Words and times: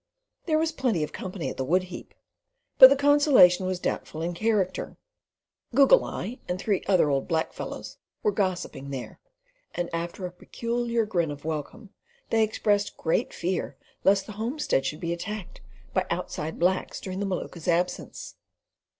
There 0.47 0.57
was 0.57 0.71
plenty 0.71 1.03
of 1.03 1.13
company 1.13 1.47
at 1.47 1.57
the 1.57 1.63
wood 1.63 1.83
heap, 1.83 2.15
but 2.79 2.89
the 2.89 2.95
consolation 2.95 3.67
was 3.67 3.79
doubtful 3.79 4.19
in 4.23 4.33
character. 4.33 4.97
Goggle 5.75 6.03
Eye 6.03 6.39
and 6.49 6.59
three 6.59 6.81
other 6.87 7.11
old 7.11 7.27
black 7.27 7.53
fellows 7.53 7.97
were 8.23 8.31
gossiping 8.31 8.89
there, 8.89 9.19
and 9.75 9.91
after 9.93 10.25
a 10.25 10.31
peculiar 10.31 11.05
grin 11.05 11.29
of 11.29 11.45
welcome, 11.45 11.91
they 12.31 12.43
expressed 12.43 12.97
great 12.97 13.31
fear 13.31 13.77
lest 14.03 14.25
the 14.25 14.31
homestead 14.41 14.87
should 14.87 15.01
be 15.01 15.13
attacked 15.13 15.61
by 15.93 16.07
"outside" 16.09 16.57
blacks 16.57 16.99
during 16.99 17.19
the 17.19 17.27
Maluka's 17.27 17.67
absence. 17.67 18.37